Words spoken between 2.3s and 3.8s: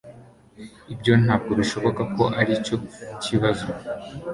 aricyo kibazo